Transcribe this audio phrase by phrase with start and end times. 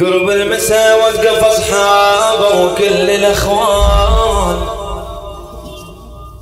[0.00, 4.56] قرب المساء وقف أصحابه وكل الأخوان.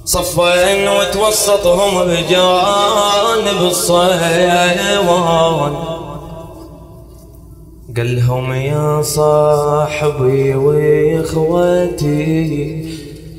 [0.05, 4.77] صفين وتوسطهم بجانب الصيوان
[7.97, 12.17] قال لهم يا صاحبي وإخوتي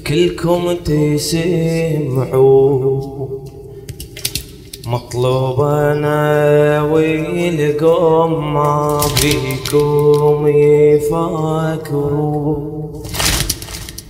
[0.08, 2.48] كلكم تسمعوا
[4.88, 12.58] مطلوب أنا ويلقوم ما بيكم يفكروا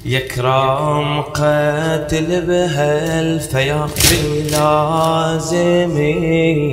[0.06, 5.98] يكرم قتل بهالفياقي لازم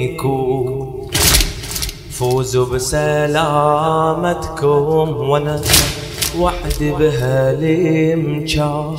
[0.05, 1.09] يكون.
[2.11, 4.69] فوزوا بسلامتكم
[5.31, 5.61] وأنا
[6.39, 8.97] وحدي بهالامكان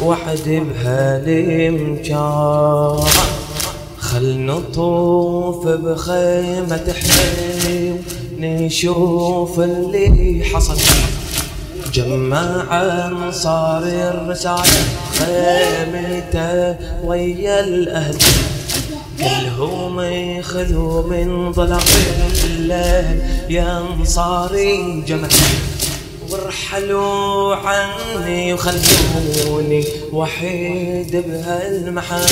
[0.03, 2.17] وحدي بهالامكان
[3.99, 8.03] خل نطوف بخيمة حليم
[8.39, 10.77] نشوف اللي حصل.
[11.97, 12.67] جمع
[13.07, 14.63] انصار الرسالة
[15.17, 18.17] خيمته ويا الأهل.
[19.17, 19.99] كلهم
[20.39, 21.79] يخذوا من ضلع
[22.43, 25.27] الليل يا انصاري جمع
[26.29, 32.25] وارحلوا عني وخلوني وحيد بهالمحل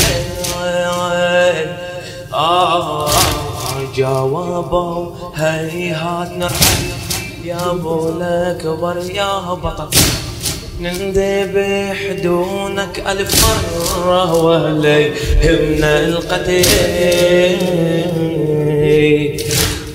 [2.34, 3.10] آه
[3.96, 7.05] جاوبوا هيهات نرحل.
[7.46, 9.90] يا ابو الاكبر يا بطل
[10.82, 15.12] نندبح دونك ألف مرة ولي
[15.44, 16.66] همنا القتل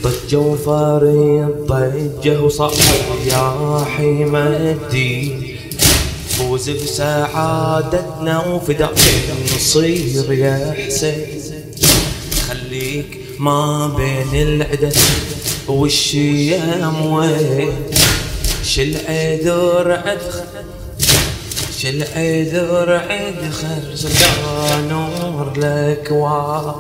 [0.02, 2.72] ضجوا فريد ضجة وصار
[3.26, 5.56] يا حيمة الدين.
[6.28, 8.94] فوز بسعادتنا وفداء
[9.56, 11.26] نصير يا حسين.
[12.48, 14.96] خليك ما بين العدد.
[15.70, 17.72] والشيام وين؟
[18.64, 20.18] شل عذر عد
[21.82, 23.00] شل عذر
[23.52, 24.06] خرز
[24.88, 26.74] نور الاكوان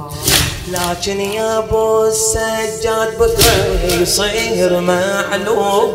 [0.68, 5.92] لكن يا ابو السجاد بكره يصير معلوم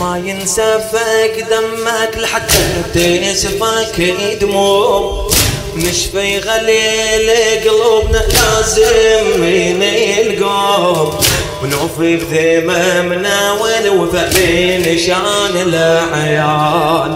[0.00, 5.28] ما ينسفك دمك لحتى تسفك دموع
[5.76, 7.30] نشفي غليل
[7.64, 9.44] قلوبنا لازم
[11.62, 17.14] ونوفي بذممنا والوفاء بنشان الأعيان.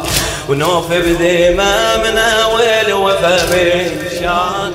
[0.49, 4.73] ونوفي بذممنا والوفاء بنشان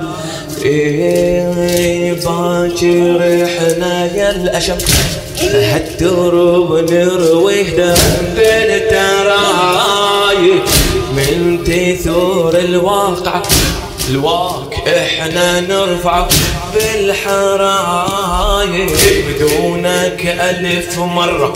[0.66, 4.78] إيه باكر إحنا يا الاشم
[5.42, 7.96] هالدرب نرويه دم
[8.36, 9.82] بالتراي
[11.16, 13.42] من تثور الواقع.
[14.10, 16.28] الواك إحنا نرفع
[16.74, 18.10] بالحرايب
[19.28, 21.54] بدونك ألف مرة.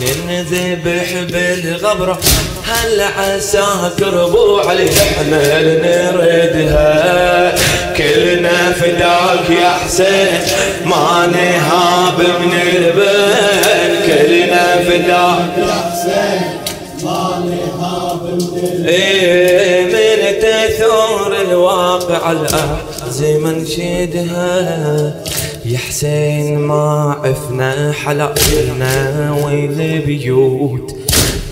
[0.00, 2.18] ننذبح بالغبرة.
[2.66, 7.54] هل عساكر ابو علي إحنا نردها
[7.96, 10.40] كلنا فداك يا حسين.
[10.84, 16.42] ما نهاب من البن كلنا فداك يا حسين.
[17.04, 19.43] ما نهاب من تثور
[22.14, 25.22] الواقع الأحزمة نشدها
[25.64, 30.96] يا حسين ما عفنا حلالنا والبيوت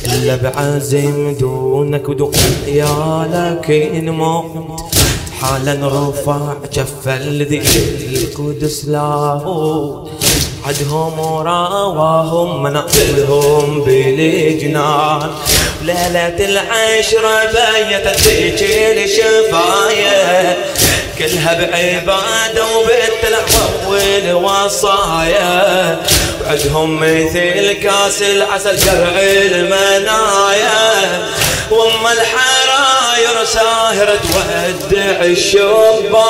[0.05, 2.33] إلا بعزم دونك ودون
[2.67, 4.81] عيالك نموت
[5.41, 7.63] حالا رفع جف الذي
[8.13, 10.11] القدس لاهوت.
[10.65, 15.31] عدهم وراواهم منازلهم بالجنان
[15.83, 18.63] ليلة العشرة بيتت ذيك
[19.05, 20.57] الشفاية
[21.19, 25.99] كلها بعبادة وبالتلعوة والوصايا
[26.47, 30.93] وعدهم مثل كاس العسل قرع المنايا.
[31.71, 36.23] وام الحراير ساهرة تودع الشبايا.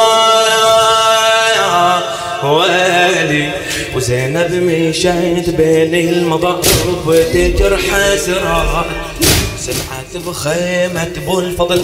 [2.44, 3.50] ويلي
[3.94, 8.87] وزينب مشيت بين المضارب تجر حسرات
[9.66, 11.82] سمعت بخيمة ابو الفضل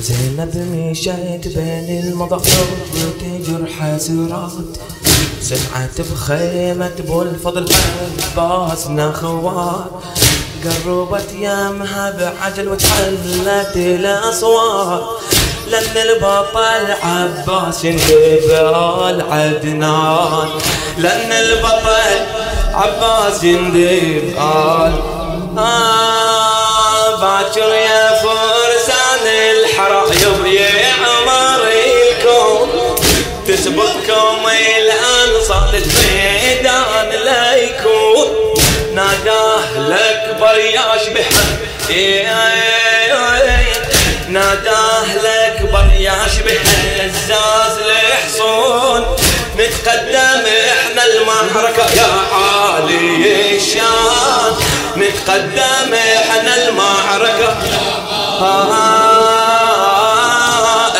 [0.00, 2.42] زينب مشيت بين المضارب
[3.20, 4.52] تجر حسرات
[5.40, 7.68] سمعت بخيمة ابو الفضل
[8.36, 9.90] عباس نخوات
[10.64, 15.33] قربت يامها بعجل وتحلت الأصوات.
[15.66, 18.50] لأن البطل عباس يندب
[19.30, 20.48] عدنان.
[20.98, 22.26] لأن البطل
[22.74, 23.44] عباس
[24.38, 24.92] آل
[25.58, 32.68] آه باكر يا فرسان الحرايب يا عمر الكون.
[33.48, 34.46] تسبقكم
[34.78, 38.54] الأنصار الميدان لا يكون.
[38.94, 41.24] ناداه الأكبر يشبه
[41.90, 42.43] ناداه
[51.06, 54.54] المعركة يا عالي الشان.
[54.96, 57.56] نتقدم إحنا المعركة.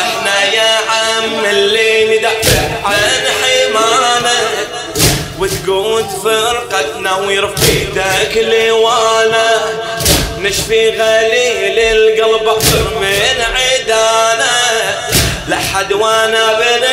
[0.01, 4.37] إحنا يا عم اللي ندافع عن حمانا.
[5.39, 9.49] وتقود فرقتنا ويرفيدك لوانا.
[10.39, 12.47] نشفي غليل القلب
[13.01, 14.55] من عدانا.
[15.47, 16.84] لحد وأنا لطحن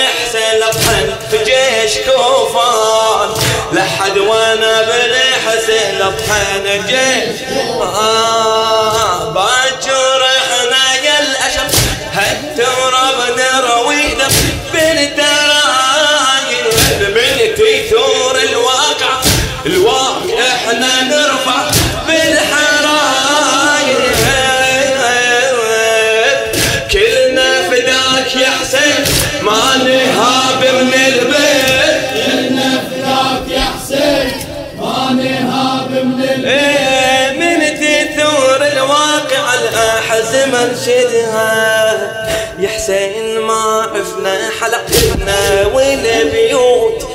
[1.33, 3.29] في جيش كوفان.
[3.73, 7.43] لحد وأنا بنحسن لطحن جيش
[7.81, 11.69] آه باجر إحنا يا الاشم
[12.13, 14.35] هالتراب نروي دم
[14.73, 16.65] بالدرايب
[17.01, 19.21] من تيثور الواقع
[19.67, 21.73] الواقع إحنا نرفع
[29.43, 30.12] ما نهاب
[40.55, 42.23] انشدها
[42.59, 47.07] يا حسين ما عفنا حلقتنا والبيوت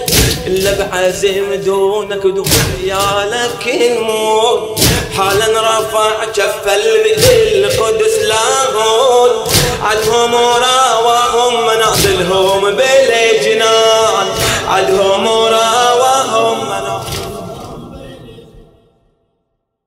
[0.47, 2.49] إلا بعزم دونك دون
[2.83, 4.79] عيالك نموت
[5.17, 9.29] حالا رفع كف القدس لاهون
[9.83, 10.76] عنهم وراوهم